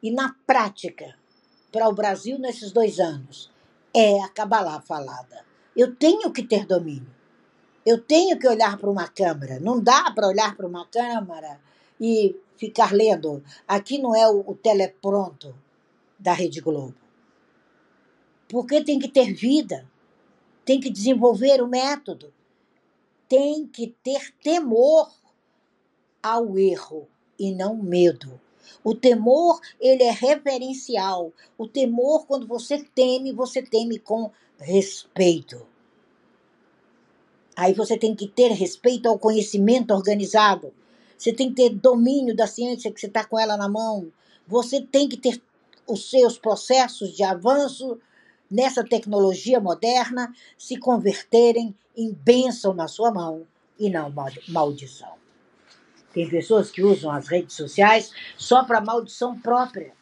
E 0.00 0.12
na 0.12 0.34
prática, 0.46 1.16
para 1.72 1.88
o 1.88 1.94
Brasil 1.94 2.38
nesses 2.38 2.70
dois 2.70 3.00
anos, 3.00 3.50
é 3.92 4.22
a 4.22 4.28
Kabbalah 4.28 4.80
falada. 4.80 5.44
Eu 5.76 5.96
tenho 5.96 6.30
que 6.30 6.42
ter 6.42 6.66
domínio. 6.66 7.12
Eu 7.84 8.00
tenho 8.00 8.38
que 8.38 8.46
olhar 8.46 8.78
para 8.78 8.90
uma 8.90 9.08
câmera. 9.08 9.58
Não 9.58 9.80
dá 9.80 10.10
para 10.12 10.28
olhar 10.28 10.56
para 10.56 10.66
uma 10.66 10.86
câmera 10.86 11.60
e 12.00 12.36
ficar 12.56 12.92
lendo. 12.92 13.42
Aqui 13.66 13.98
não 13.98 14.14
é 14.14 14.28
o, 14.28 14.40
o 14.46 14.54
telepronto 14.54 15.54
da 16.18 16.32
Rede 16.32 16.60
Globo. 16.60 16.94
Porque 18.48 18.84
tem 18.84 18.98
que 18.98 19.08
ter 19.08 19.32
vida, 19.32 19.90
tem 20.64 20.78
que 20.78 20.90
desenvolver 20.90 21.60
o 21.60 21.66
método, 21.66 22.32
tem 23.34 23.66
que 23.66 23.88
ter 24.04 24.32
temor 24.40 25.10
ao 26.22 26.56
erro 26.56 27.08
e 27.36 27.52
não 27.52 27.74
medo. 27.74 28.40
O 28.84 28.94
temor, 28.94 29.60
ele 29.80 30.04
é 30.04 30.12
reverencial. 30.12 31.32
O 31.58 31.66
temor, 31.66 32.26
quando 32.26 32.46
você 32.46 32.84
teme, 32.94 33.32
você 33.32 33.60
teme 33.60 33.98
com 33.98 34.30
respeito. 34.56 35.66
Aí 37.56 37.74
você 37.74 37.98
tem 37.98 38.14
que 38.14 38.28
ter 38.28 38.52
respeito 38.52 39.08
ao 39.08 39.18
conhecimento 39.18 39.92
organizado. 39.92 40.72
Você 41.18 41.32
tem 41.32 41.48
que 41.48 41.56
ter 41.56 41.70
domínio 41.70 42.36
da 42.36 42.46
ciência 42.46 42.92
que 42.92 43.00
você 43.00 43.08
está 43.08 43.24
com 43.24 43.36
ela 43.36 43.56
na 43.56 43.68
mão. 43.68 44.12
Você 44.46 44.80
tem 44.80 45.08
que 45.08 45.16
ter 45.16 45.42
os 45.88 46.08
seus 46.08 46.38
processos 46.38 47.12
de 47.16 47.24
avanço 47.24 47.98
nessa 48.50 48.84
tecnologia 48.84 49.60
moderna 49.60 50.32
se 50.56 50.76
converterem 50.78 51.74
em 51.96 52.12
bênção 52.12 52.74
na 52.74 52.88
sua 52.88 53.10
mão 53.10 53.46
e 53.78 53.90
não 53.90 54.12
maldição. 54.48 55.14
Tem 56.12 56.28
pessoas 56.28 56.70
que 56.70 56.82
usam 56.82 57.10
as 57.10 57.26
redes 57.26 57.56
sociais 57.56 58.12
só 58.36 58.64
para 58.64 58.80
maldição 58.80 59.38
própria. 59.38 59.92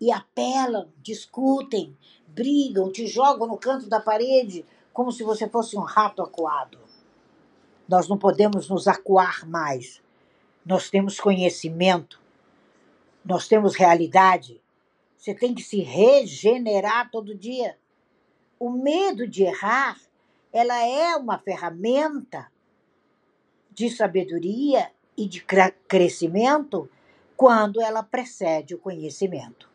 E 0.00 0.10
apelam, 0.10 0.88
discutem, 1.02 1.96
brigam, 2.26 2.90
te 2.90 3.06
jogam 3.06 3.46
no 3.46 3.58
canto 3.58 3.88
da 3.88 4.00
parede 4.00 4.64
como 4.92 5.12
se 5.12 5.22
você 5.22 5.48
fosse 5.48 5.76
um 5.76 5.82
rato 5.82 6.22
acuado. 6.22 6.78
Nós 7.86 8.08
não 8.08 8.16
podemos 8.16 8.68
nos 8.68 8.88
acuar 8.88 9.46
mais. 9.46 10.02
Nós 10.64 10.88
temos 10.88 11.20
conhecimento, 11.20 12.18
nós 13.22 13.46
temos 13.46 13.74
realidade. 13.74 14.62
Você 15.24 15.32
tem 15.32 15.54
que 15.54 15.62
se 15.62 15.80
regenerar 15.80 17.10
todo 17.10 17.34
dia. 17.34 17.78
O 18.60 18.68
medo 18.68 19.26
de 19.26 19.44
errar, 19.44 19.98
ela 20.52 20.78
é 20.86 21.16
uma 21.16 21.38
ferramenta 21.38 22.52
de 23.70 23.88
sabedoria 23.88 24.90
e 25.16 25.26
de 25.26 25.42
crescimento 25.88 26.90
quando 27.38 27.80
ela 27.80 28.02
precede 28.02 28.74
o 28.74 28.78
conhecimento. 28.78 29.66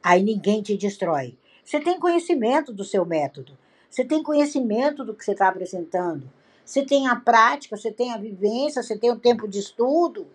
Aí 0.00 0.22
ninguém 0.22 0.62
te 0.62 0.76
destrói. 0.76 1.36
Você 1.64 1.80
tem 1.80 1.98
conhecimento 1.98 2.72
do 2.72 2.84
seu 2.84 3.04
método. 3.04 3.58
Você 3.90 4.04
tem 4.04 4.22
conhecimento 4.22 5.04
do 5.04 5.16
que 5.16 5.24
você 5.24 5.32
está 5.32 5.48
apresentando. 5.48 6.30
Você 6.64 6.86
tem 6.86 7.08
a 7.08 7.16
prática, 7.16 7.76
você 7.76 7.90
tem 7.90 8.12
a 8.12 8.18
vivência, 8.18 8.84
você 8.84 8.96
tem 8.96 9.10
o 9.10 9.18
tempo 9.18 9.48
de 9.48 9.58
estudo. 9.58 10.28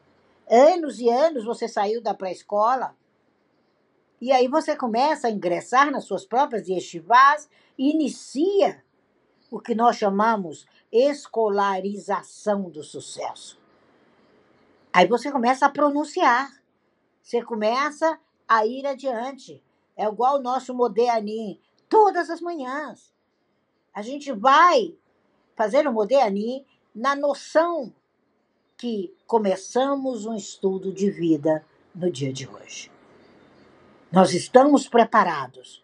Anos 0.51 0.99
e 0.99 1.09
anos 1.09 1.45
você 1.45 1.69
saiu 1.69 2.01
da 2.01 2.13
pré-escola. 2.13 2.93
E 4.25 4.31
aí 4.31 4.47
você 4.47 4.75
começa 4.75 5.27
a 5.27 5.29
ingressar 5.29 5.91
nas 5.91 6.05
suas 6.05 6.25
próprias 6.25 6.67
yeshivás 6.67 7.47
e 7.77 7.91
inicia 7.91 8.83
o 9.51 9.59
que 9.59 9.75
nós 9.75 9.97
chamamos 9.97 10.65
escolarização 10.91 12.67
do 12.71 12.81
sucesso. 12.81 13.61
Aí 14.91 15.05
você 15.05 15.31
começa 15.31 15.67
a 15.67 15.69
pronunciar. 15.69 16.49
Você 17.21 17.43
começa 17.43 18.19
a 18.47 18.65
ir 18.65 18.87
adiante. 18.87 19.63
É 19.95 20.05
igual 20.05 20.39
o 20.39 20.41
nosso 20.41 20.73
Moderni, 20.73 21.61
todas 21.87 22.31
as 22.31 22.41
manhãs. 22.41 23.13
A 23.93 24.01
gente 24.01 24.31
vai 24.31 24.97
fazer 25.55 25.87
o 25.87 25.93
Moderni 25.93 26.65
na 26.95 27.15
noção 27.15 27.93
que 28.75 29.15
começamos 29.27 30.25
um 30.25 30.33
estudo 30.33 30.91
de 30.91 31.11
vida 31.11 31.63
no 31.93 32.09
dia 32.09 32.33
de 32.33 32.47
hoje. 32.47 32.94
Nós 34.11 34.33
estamos 34.33 34.87
preparados, 34.87 35.83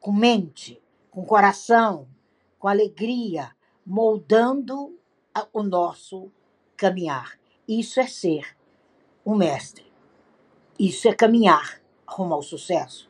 com 0.00 0.10
mente, 0.10 0.82
com 1.10 1.24
coração, 1.24 2.08
com 2.58 2.66
alegria, 2.66 3.54
moldando 3.84 4.98
o 5.52 5.62
nosso 5.62 6.30
caminhar. 6.76 7.38
Isso 7.68 8.00
é 8.00 8.06
ser 8.06 8.56
um 9.24 9.36
mestre. 9.36 9.84
Isso 10.78 11.08
é 11.08 11.14
caminhar 11.14 11.80
rumo 12.06 12.34
ao 12.34 12.42
sucesso. 12.42 13.08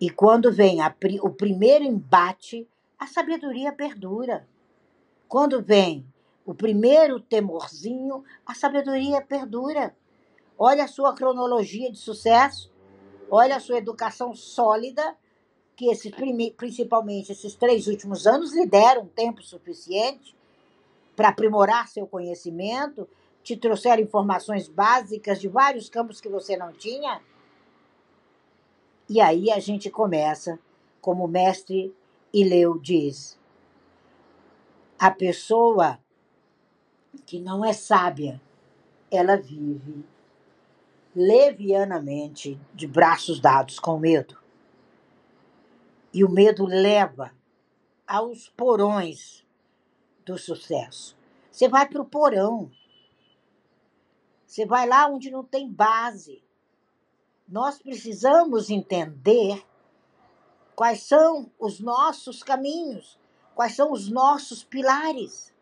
E 0.00 0.10
quando 0.10 0.52
vem 0.52 0.80
a, 0.80 0.94
o 1.22 1.30
primeiro 1.30 1.84
embate, 1.84 2.68
a 2.98 3.06
sabedoria 3.06 3.72
perdura. 3.72 4.46
Quando 5.28 5.62
vem 5.62 6.06
o 6.44 6.54
primeiro 6.54 7.20
temorzinho, 7.20 8.24
a 8.44 8.54
sabedoria 8.54 9.20
perdura. 9.20 9.96
Olha 10.58 10.84
a 10.84 10.88
sua 10.88 11.14
cronologia 11.14 11.90
de 11.92 11.98
sucesso, 11.98 12.72
olha 13.30 13.56
a 13.56 13.60
sua 13.60 13.78
educação 13.78 14.34
sólida, 14.34 15.16
que 15.76 15.90
esses, 15.90 16.12
principalmente 16.56 17.32
esses 17.32 17.54
três 17.54 17.86
últimos 17.86 18.26
anos 18.26 18.54
lhe 18.54 18.66
deram 18.66 19.06
tempo 19.06 19.42
suficiente 19.42 20.36
para 21.14 21.28
aprimorar 21.28 21.88
seu 21.88 22.06
conhecimento, 22.06 23.08
te 23.42 23.56
trouxeram 23.56 24.02
informações 24.02 24.68
básicas 24.68 25.40
de 25.40 25.48
vários 25.48 25.88
campos 25.88 26.20
que 26.20 26.28
você 26.28 26.56
não 26.56 26.72
tinha. 26.72 27.20
E 29.08 29.20
aí 29.20 29.50
a 29.50 29.58
gente 29.58 29.88
começa, 29.88 30.58
como 31.00 31.24
o 31.24 31.28
mestre 31.28 31.94
Ileu 32.32 32.78
diz, 32.78 33.38
a 34.98 35.10
pessoa 35.10 35.98
que 37.24 37.38
não 37.38 37.64
é 37.64 37.72
sábia, 37.72 38.40
ela 39.10 39.36
vive 39.36 40.04
levianamente 41.18 42.60
de 42.72 42.86
braços 42.86 43.40
dados 43.40 43.80
com 43.80 43.98
medo. 43.98 44.38
E 46.14 46.22
o 46.22 46.30
medo 46.30 46.64
leva 46.64 47.32
aos 48.06 48.48
porões 48.50 49.44
do 50.24 50.38
sucesso. 50.38 51.18
Você 51.50 51.68
vai 51.68 51.88
para 51.88 52.00
o 52.00 52.04
porão. 52.04 52.70
Você 54.46 54.64
vai 54.64 54.86
lá 54.86 55.08
onde 55.08 55.28
não 55.28 55.42
tem 55.42 55.68
base. 55.68 56.40
Nós 57.48 57.82
precisamos 57.82 58.70
entender 58.70 59.66
quais 60.76 61.02
são 61.02 61.50
os 61.58 61.80
nossos 61.80 62.44
caminhos, 62.44 63.18
quais 63.56 63.74
são 63.74 63.90
os 63.90 64.08
nossos 64.08 64.62
pilares. 64.62 65.52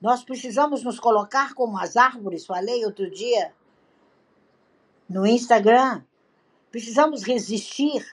Nós 0.00 0.24
precisamos 0.24 0.82
nos 0.82 0.98
colocar 0.98 1.52
como 1.52 1.78
as 1.78 1.98
árvores, 1.98 2.46
falei 2.46 2.82
outro 2.86 3.10
dia 3.10 3.52
no 5.08 5.26
Instagram. 5.26 6.02
Precisamos 6.70 7.22
resistir, 7.22 8.04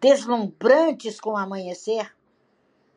deslumbrantes 0.00 1.20
com 1.20 1.30
o 1.30 1.36
amanhecer, 1.36 2.14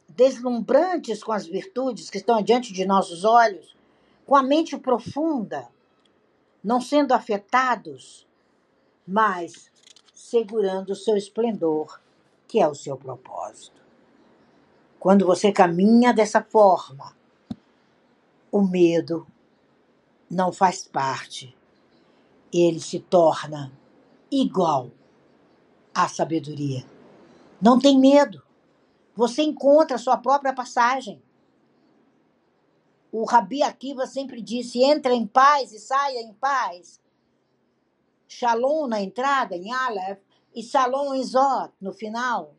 deslumbrantes 0.08 1.24
com 1.24 1.32
as 1.32 1.46
virtudes 1.46 2.10
que 2.10 2.18
estão 2.18 2.42
diante 2.42 2.74
de 2.74 2.86
nossos 2.86 3.24
olhos, 3.24 3.76
com 4.26 4.36
a 4.36 4.44
mente 4.44 4.78
profunda, 4.78 5.68
não 6.64 6.82
sendo 6.82 7.14
afetados 7.14 8.28
mas 9.12 9.72
segurando 10.14 10.92
o 10.92 10.96
seu 10.96 11.18
esplendor, 11.18 12.00
que 12.48 12.60
é 12.62 12.68
o 12.68 12.76
seu 12.76 12.96
propósito. 12.96 13.82
Quando 15.00 15.26
você 15.26 15.52
caminha 15.52 16.14
dessa 16.14 16.44
forma, 16.44 17.16
o 18.52 18.62
medo 18.62 19.26
não 20.30 20.52
faz 20.52 20.86
parte. 20.88 21.58
Ele 22.54 22.80
se 22.80 23.00
torna 23.00 23.72
igual 24.32 24.92
à 25.94 26.08
sabedoria. 26.08 26.86
Não 27.62 27.80
tem 27.80 28.00
medo. 28.00 28.42
Você 29.16 29.44
encontra 29.44 29.96
a 29.96 30.00
sua 30.00 30.18
própria 30.18 30.54
passagem. 30.54 31.22
O 33.12 33.26
Rabi 33.26 33.64
Akiva 33.64 34.06
sempre 34.08 34.42
disse: 34.42 34.84
entra 34.84 35.14
em 35.14 35.28
paz 35.28 35.74
e 35.74 35.80
saia 35.80 36.22
em 36.22 36.34
paz. 36.34 37.02
Shalom 38.28 38.88
na 38.88 39.02
entrada, 39.02 39.56
em 39.56 39.72
Aleph, 39.74 40.20
e 40.56 40.64
Shalom 40.64 41.14
em 41.16 41.24
Zot, 41.24 41.74
no 41.82 41.92
final. 41.94 42.54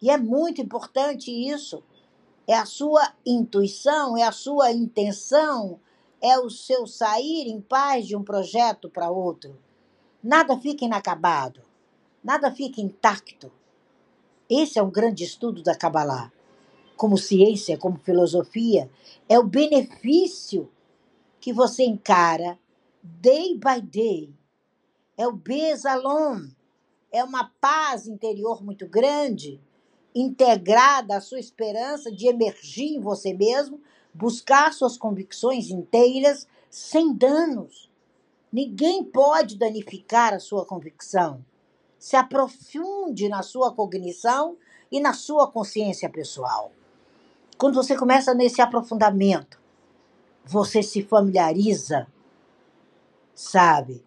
E 0.00 0.10
é 0.10 0.18
muito 0.18 0.60
importante 0.60 1.30
isso. 1.30 1.82
é 2.46 2.54
a 2.54 2.66
sua 2.66 3.14
intuição, 3.24 4.16
é 4.16 4.24
a 4.24 4.32
sua 4.32 4.72
intenção, 4.72 5.80
é 6.22 6.38
o 6.38 6.48
seu 6.48 6.86
sair 6.86 7.48
em 7.48 7.60
paz 7.60 8.06
de 8.06 8.14
um 8.16 8.22
projeto 8.22 8.88
para 8.88 9.10
outro. 9.10 9.58
Nada 10.22 10.56
fica 10.56 10.84
inacabado, 10.84 11.60
nada 12.22 12.52
fica 12.52 12.80
intacto. 12.80 13.50
Esse 14.48 14.78
é 14.78 14.82
um 14.82 14.90
grande 14.90 15.24
estudo 15.24 15.62
da 15.62 15.74
Kabbalah. 15.74 16.32
Como 16.96 17.18
ciência, 17.18 17.76
como 17.76 17.98
filosofia, 17.98 18.88
é 19.28 19.36
o 19.36 19.42
benefício 19.42 20.70
que 21.40 21.52
você 21.52 21.82
encara 21.82 22.56
day 23.02 23.58
by 23.58 23.80
day. 23.80 24.32
É 25.16 25.26
o 25.26 25.32
Bezalom, 25.32 26.48
é 27.10 27.24
uma 27.24 27.50
paz 27.60 28.06
interior 28.06 28.62
muito 28.62 28.86
grande, 28.86 29.60
integrada 30.14 31.16
à 31.16 31.20
sua 31.20 31.40
esperança 31.40 32.10
de 32.10 32.26
emergir 32.26 32.94
em 32.96 33.00
você 33.00 33.32
mesmo, 33.32 33.80
buscar 34.12 34.72
suas 34.72 34.96
convicções 34.96 35.70
inteiras 35.70 36.46
sem 36.70 37.12
danos. 37.12 37.90
Ninguém 38.52 39.02
pode 39.04 39.56
danificar 39.56 40.34
a 40.34 40.38
sua 40.38 40.64
convicção. 40.64 41.44
Se 41.98 42.16
aprofunde 42.16 43.28
na 43.28 43.42
sua 43.42 43.72
cognição 43.72 44.56
e 44.90 45.00
na 45.00 45.12
sua 45.12 45.50
consciência 45.50 46.10
pessoal. 46.10 46.72
Quando 47.56 47.74
você 47.74 47.96
começa 47.96 48.34
nesse 48.34 48.60
aprofundamento, 48.60 49.60
você 50.44 50.82
se 50.82 51.02
familiariza, 51.02 52.06
sabe, 53.34 54.04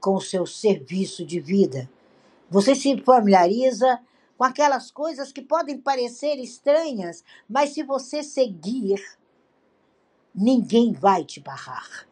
com 0.00 0.14
o 0.14 0.20
seu 0.20 0.46
serviço 0.46 1.26
de 1.26 1.40
vida 1.40 1.90
você 2.52 2.74
se 2.74 2.94
familiariza 2.98 3.98
com 4.42 4.46
aquelas 4.46 4.90
coisas 4.90 5.30
que 5.30 5.40
podem 5.40 5.78
parecer 5.78 6.34
estranhas, 6.34 7.22
mas 7.48 7.70
se 7.70 7.84
você 7.84 8.24
seguir, 8.24 9.00
ninguém 10.34 10.92
vai 10.92 11.24
te 11.24 11.38
barrar. 11.38 12.08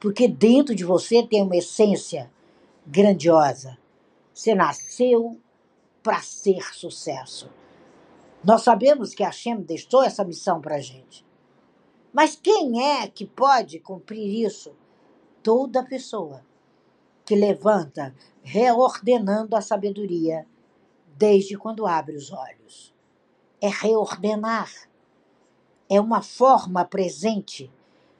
Porque 0.00 0.26
dentro 0.26 0.74
de 0.74 0.84
você 0.84 1.24
tem 1.24 1.40
uma 1.40 1.56
essência 1.56 2.28
grandiosa. 2.84 3.78
Você 4.32 4.56
nasceu 4.56 5.40
para 6.02 6.20
ser 6.20 6.74
sucesso. 6.74 7.48
Nós 8.42 8.62
sabemos 8.62 9.14
que 9.14 9.22
a 9.22 9.26
Hashem 9.26 9.60
deixou 9.60 10.02
essa 10.02 10.24
missão 10.24 10.60
para 10.60 10.74
a 10.74 10.80
gente. 10.80 11.24
Mas 12.12 12.34
quem 12.34 12.84
é 12.84 13.06
que 13.06 13.24
pode 13.24 13.78
cumprir 13.78 14.44
isso? 14.44 14.74
Toda 15.44 15.84
pessoa 15.84 16.44
que 17.24 17.36
levanta 17.36 18.12
reordenando 18.42 19.54
a 19.54 19.60
sabedoria 19.60 20.44
desde 21.16 21.56
quando 21.56 21.86
abre 21.86 22.16
os 22.16 22.32
olhos. 22.32 22.92
É 23.60 23.68
reordenar. 23.68 24.70
É 25.88 26.00
uma 26.00 26.22
forma 26.22 26.84
presente, 26.84 27.70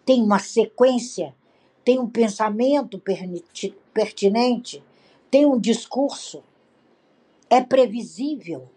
tem 0.05 0.23
uma 0.23 0.39
sequência, 0.39 1.35
tem 1.85 1.99
um 1.99 2.09
pensamento 2.09 3.01
pertinente, 3.93 4.85
tem 5.31 5.47
um 5.47 5.59
discurso. 5.59 6.43
É 7.49 7.61
previsível. 7.61 8.69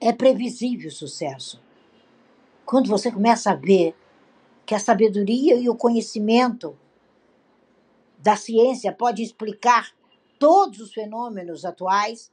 É 0.00 0.12
previsível 0.12 0.88
o 0.88 0.92
sucesso. 0.92 1.62
Quando 2.64 2.88
você 2.88 3.10
começa 3.10 3.50
a 3.50 3.54
ver 3.54 3.94
que 4.64 4.74
a 4.74 4.78
sabedoria 4.78 5.54
e 5.56 5.68
o 5.68 5.76
conhecimento 5.76 6.76
da 8.18 8.36
ciência 8.36 8.92
pode 8.92 9.22
explicar 9.22 9.92
todos 10.42 10.80
os 10.80 10.92
fenômenos 10.92 11.64
atuais, 11.64 12.28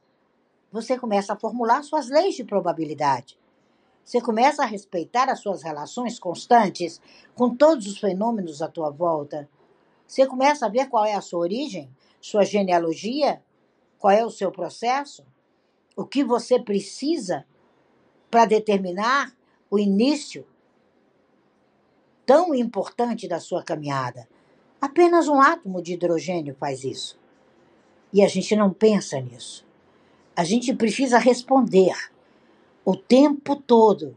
você 0.72 0.98
começa 0.98 1.32
a 1.32 1.38
formular 1.38 1.84
suas 1.84 2.08
leis 2.08 2.34
de 2.34 2.42
probabilidade. 2.42 3.38
Você 4.04 4.20
começa 4.20 4.64
a 4.64 4.66
respeitar 4.66 5.30
as 5.30 5.38
suas 5.38 5.62
relações 5.62 6.18
constantes 6.18 7.00
com 7.36 7.54
todos 7.54 7.86
os 7.86 7.98
fenômenos 7.98 8.62
à 8.62 8.68
tua 8.68 8.90
volta. 8.90 9.48
Você 10.08 10.26
começa 10.26 10.66
a 10.66 10.68
ver 10.68 10.88
qual 10.88 11.04
é 11.04 11.14
a 11.14 11.20
sua 11.20 11.38
origem, 11.38 11.88
sua 12.20 12.44
genealogia, 12.44 13.40
qual 13.96 14.10
é 14.10 14.26
o 14.26 14.30
seu 14.30 14.50
processo, 14.50 15.24
o 15.94 16.04
que 16.04 16.24
você 16.24 16.58
precisa 16.58 17.46
para 18.28 18.44
determinar 18.44 19.32
o 19.70 19.78
início 19.78 20.44
tão 22.26 22.56
importante 22.56 23.28
da 23.28 23.38
sua 23.38 23.62
caminhada. 23.62 24.28
Apenas 24.80 25.28
um 25.28 25.40
átomo 25.40 25.80
de 25.80 25.92
hidrogênio 25.92 26.56
faz 26.56 26.82
isso. 26.82 27.19
E 28.12 28.22
a 28.22 28.28
gente 28.28 28.54
não 28.56 28.72
pensa 28.72 29.20
nisso. 29.20 29.66
A 30.34 30.44
gente 30.44 30.74
precisa 30.74 31.18
responder 31.18 31.94
o 32.84 32.96
tempo 32.96 33.56
todo. 33.56 34.16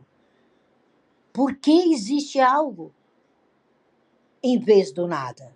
Por 1.32 1.56
que 1.56 1.94
existe 1.94 2.40
algo 2.40 2.92
em 4.42 4.58
vez 4.60 4.92
do 4.92 5.08
nada? 5.08 5.56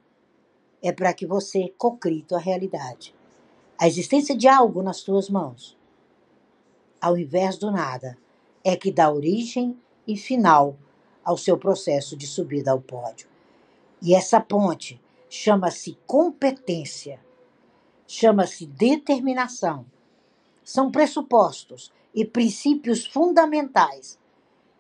É 0.82 0.91
para 0.91 1.13
que 1.13 1.26
você 1.26 1.73
cocrie 1.78 2.26
a 2.32 2.38
realidade. 2.38 3.15
A 3.80 3.88
existência 3.88 4.36
de 4.36 4.47
algo 4.47 4.82
nas 4.82 5.02
tuas 5.02 5.30
mãos, 5.30 5.78
ao 7.00 7.17
invés 7.17 7.58
do 7.58 7.71
nada, 7.71 8.17
é 8.63 8.76
que 8.76 8.91
dá 8.91 9.12
origem 9.12 9.78
e 10.08 10.17
final 10.17 10.76
ao 11.23 11.38
seu 11.38 11.58
processo 11.58 12.15
de 12.15 12.26
subida 12.26 12.71
ao 12.71 12.82
pódio. 12.82 13.28
E 14.02 14.15
essa 14.15 14.39
ponte 14.39 15.02
chama-se 15.30 15.97
competência, 16.08 17.19
chama-se 18.08 18.65
determinação. 18.65 19.86
São 20.63 20.89
pressupostos 20.89 21.91
e 22.15 22.26
princípios 22.26 23.06
fundamentais 23.06 24.17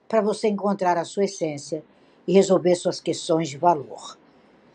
para 0.07 0.21
você 0.21 0.47
encontrar 0.47 0.97
a 0.97 1.05
sua 1.05 1.25
essência 1.25 1.83
e 2.25 2.33
resolver 2.33 2.75
suas 2.75 2.99
questões 2.99 3.49
de 3.49 3.57
valor. 3.57 4.17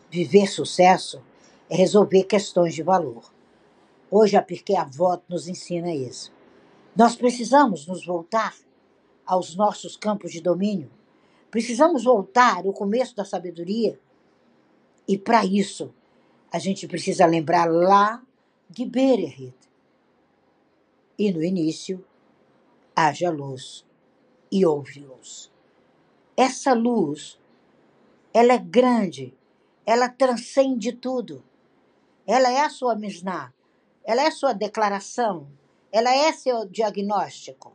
Viver 0.09 0.47
sucesso 0.47 1.21
é 1.69 1.75
resolver 1.75 2.23
questões 2.23 2.73
de 2.73 2.83
valor. 2.83 3.31
Hoje 4.09 4.37
a 4.37 4.41
Pirkei 4.41 4.75
Avot 4.75 5.23
nos 5.27 5.47
ensina 5.47 5.93
isso. 5.93 6.31
Nós 6.95 7.15
precisamos 7.15 7.87
nos 7.87 8.05
voltar 8.05 8.55
aos 9.25 9.55
nossos 9.55 9.97
campos 9.97 10.31
de 10.31 10.39
domínio. 10.39 10.91
Precisamos 11.49 12.03
voltar 12.03 12.65
ao 12.65 12.73
começo 12.73 13.15
da 13.15 13.25
sabedoria 13.25 13.99
e 15.07 15.17
para 15.17 15.43
isso, 15.45 15.93
a 16.51 16.59
gente 16.59 16.87
precisa 16.87 17.25
lembrar 17.25 17.69
lá 17.69 18.21
de 18.73 18.85
Berehit. 18.85 19.55
E 21.17 21.31
no 21.31 21.43
início, 21.43 22.03
haja 22.95 23.29
luz 23.29 23.85
e 24.51 24.65
houve 24.65 24.99
luz. 24.99 25.51
Essa 26.35 26.73
luz, 26.73 27.39
ela 28.33 28.53
é 28.53 28.57
grande, 28.57 29.31
ela 29.85 30.09
transcende 30.09 30.91
tudo. 30.91 31.43
Ela 32.25 32.49
é 32.49 32.61
a 32.61 32.69
sua 32.69 32.95
misná, 32.95 33.53
ela 34.03 34.23
é 34.23 34.27
a 34.27 34.31
sua 34.31 34.53
declaração, 34.53 35.47
ela 35.91 36.09
é 36.09 36.31
seu 36.33 36.65
diagnóstico. 36.65 37.73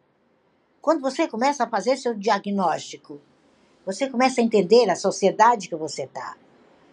Quando 0.81 1.01
você 1.01 1.29
começa 1.29 1.63
a 1.63 1.69
fazer 1.69 1.97
seu 1.97 2.13
diagnóstico, 2.15 3.21
você 3.87 4.11
começa 4.11 4.41
a 4.41 4.45
entender 4.45 4.91
a 4.91 4.97
sociedade 4.97 5.69
que 5.69 5.77
você 5.77 6.05
está. 6.05 6.37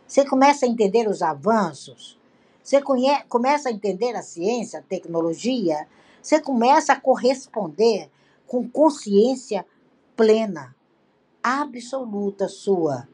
Você 0.07 0.23
começa 0.23 0.65
a 0.65 0.69
entender 0.69 1.07
os 1.07 1.23
avanços, 1.23 2.19
você 2.65 2.81
conhe- 2.81 3.23
começa 3.29 3.69
a 3.69 3.71
entender 3.71 4.15
a 4.15 4.23
ciência, 4.23 4.79
a 4.79 4.81
tecnologia, 4.81 5.87
você 6.19 6.41
começa 6.41 6.93
a 6.93 6.99
corresponder 6.99 8.09
com 8.47 8.67
consciência 8.67 9.63
plena, 10.15 10.75
absoluta 11.43 12.47
sua. 12.47 13.07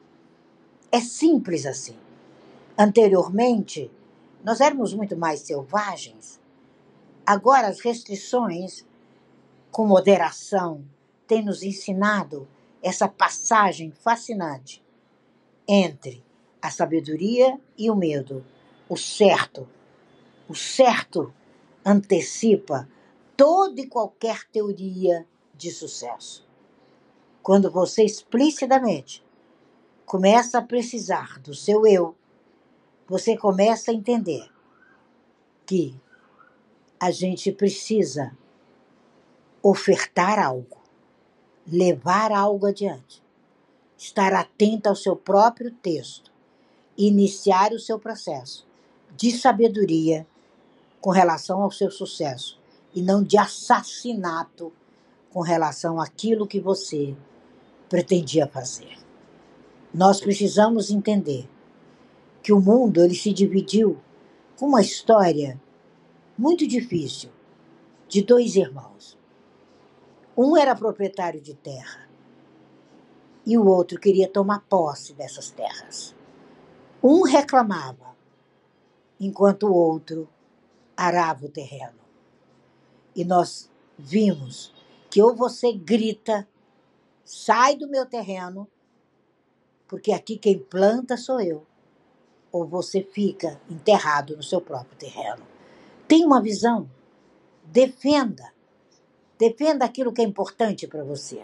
É 0.90 1.00
simples 1.00 1.66
assim. 1.66 1.98
Anteriormente, 2.78 3.90
nós 4.42 4.58
éramos 4.62 4.94
muito 4.94 5.18
mais 5.18 5.40
selvagens. 5.40 6.40
Agora, 7.26 7.68
as 7.68 7.80
restrições, 7.80 8.86
com 9.70 9.86
moderação, 9.86 10.82
têm 11.26 11.44
nos 11.44 11.62
ensinado 11.62 12.48
essa 12.82 13.06
passagem 13.06 13.90
fascinante 13.92 14.82
entre 15.68 16.24
a 16.62 16.70
sabedoria 16.70 17.60
e 17.76 17.90
o 17.90 17.94
medo. 17.94 18.42
O 18.92 18.96
certo. 18.98 19.66
O 20.46 20.54
certo 20.54 21.32
antecipa 21.82 22.86
toda 23.34 23.80
e 23.80 23.86
qualquer 23.86 24.46
teoria 24.52 25.26
de 25.54 25.70
sucesso. 25.70 26.46
Quando 27.42 27.70
você 27.70 28.04
explicitamente 28.04 29.24
começa 30.04 30.58
a 30.58 30.62
precisar 30.62 31.40
do 31.40 31.54
seu 31.54 31.86
eu, 31.86 32.14
você 33.08 33.34
começa 33.34 33.90
a 33.90 33.94
entender 33.94 34.52
que 35.64 35.98
a 37.00 37.10
gente 37.10 37.50
precisa 37.50 38.36
ofertar 39.62 40.38
algo, 40.38 40.82
levar 41.66 42.30
algo 42.30 42.66
adiante, 42.66 43.24
estar 43.96 44.34
atento 44.34 44.90
ao 44.90 44.94
seu 44.94 45.16
próprio 45.16 45.70
texto, 45.70 46.30
iniciar 46.94 47.72
o 47.72 47.80
seu 47.80 47.98
processo 47.98 48.70
de 49.16 49.30
sabedoria 49.30 50.26
com 51.00 51.10
relação 51.10 51.62
ao 51.62 51.70
seu 51.70 51.90
sucesso 51.90 52.60
e 52.94 53.02
não 53.02 53.22
de 53.22 53.38
assassinato 53.38 54.72
com 55.30 55.40
relação 55.40 56.00
àquilo 56.00 56.46
que 56.46 56.60
você 56.60 57.16
pretendia 57.88 58.46
fazer. 58.46 58.98
Nós 59.92 60.20
precisamos 60.20 60.90
entender 60.90 61.48
que 62.42 62.52
o 62.52 62.60
mundo 62.60 63.02
ele 63.02 63.14
se 63.14 63.32
dividiu 63.32 63.98
com 64.56 64.66
uma 64.66 64.80
história 64.80 65.60
muito 66.36 66.66
difícil 66.66 67.30
de 68.08 68.22
dois 68.22 68.56
irmãos. 68.56 69.18
Um 70.36 70.56
era 70.56 70.74
proprietário 70.74 71.40
de 71.40 71.54
terra 71.54 72.08
e 73.44 73.58
o 73.58 73.66
outro 73.66 73.98
queria 73.98 74.28
tomar 74.28 74.60
posse 74.68 75.12
dessas 75.14 75.50
terras. 75.50 76.14
Um 77.02 77.22
reclamava, 77.22 78.11
enquanto 79.26 79.68
o 79.68 79.74
outro 79.74 80.28
arava 80.96 81.46
o 81.46 81.48
terreno. 81.48 81.98
E 83.14 83.24
nós 83.24 83.70
vimos 83.98 84.72
que 85.10 85.22
ou 85.22 85.34
você 85.34 85.72
grita, 85.72 86.48
sai 87.24 87.76
do 87.76 87.88
meu 87.88 88.04
terreno, 88.06 88.66
porque 89.86 90.12
aqui 90.12 90.36
quem 90.36 90.58
planta 90.58 91.16
sou 91.16 91.40
eu, 91.40 91.66
ou 92.50 92.66
você 92.66 93.02
fica 93.02 93.60
enterrado 93.70 94.36
no 94.36 94.42
seu 94.42 94.60
próprio 94.60 94.96
terreno. 94.96 95.46
Tem 96.08 96.24
uma 96.24 96.42
visão, 96.42 96.90
defenda. 97.64 98.52
Defenda 99.38 99.84
aquilo 99.84 100.12
que 100.12 100.20
é 100.20 100.24
importante 100.24 100.86
para 100.86 101.02
você, 101.04 101.42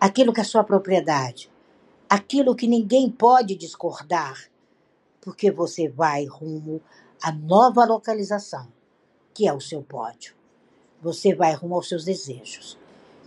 aquilo 0.00 0.32
que 0.32 0.40
é 0.40 0.44
sua 0.44 0.62
propriedade, 0.62 1.50
aquilo 2.08 2.54
que 2.54 2.66
ninguém 2.66 3.10
pode 3.10 3.54
discordar, 3.54 4.48
porque 5.28 5.50
você 5.50 5.86
vai 5.90 6.24
rumo 6.24 6.80
à 7.22 7.30
nova 7.30 7.84
localização, 7.84 8.66
que 9.34 9.46
é 9.46 9.52
o 9.52 9.60
seu 9.60 9.82
pódio. 9.82 10.34
Você 11.02 11.34
vai 11.34 11.52
rumo 11.52 11.74
aos 11.74 11.86
seus 11.86 12.02
desejos 12.02 12.78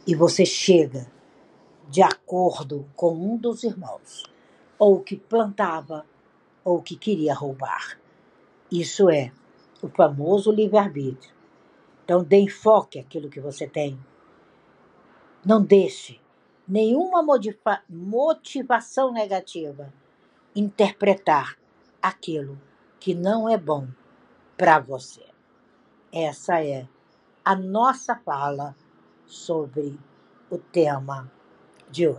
e 0.08 0.16
você 0.16 0.44
chega 0.44 1.06
de 1.88 2.02
acordo 2.02 2.90
com 2.96 3.14
um 3.14 3.38
dos 3.38 3.64
irmãos, 3.64 4.24
ou 4.80 5.00
que 5.00 5.16
plantava 5.16 6.04
ou 6.64 6.82
que 6.82 6.96
queria 6.96 7.36
roubar. 7.36 8.00
Isso 8.72 9.08
é 9.08 9.32
o 9.80 9.88
famoso 9.88 10.52
livre-arbítrio. 10.52 11.36
Então, 12.04 12.24
dê 12.24 12.38
enfoque 12.38 12.98
àquilo 12.98 13.30
que 13.30 13.40
você 13.40 13.68
tem. 13.68 14.00
Não 15.46 15.62
deixe 15.62 16.20
nenhuma 16.68 17.24
motivação 17.88 19.14
negativa 19.14 19.94
interpretar 20.56 21.61
aquilo 22.02 22.60
que 23.00 23.14
não 23.14 23.48
é 23.48 23.58
bom 23.58 23.88
para 24.58 24.80
você. 24.80 25.26
Essa 26.12 26.64
é 26.64 26.88
a 27.44 27.56
nossa 27.56 28.16
fala 28.16 28.76
sobre 29.26 30.00
o 30.50 30.58
tema 30.58 31.32
de 31.90 32.08
hoje. 32.08 32.10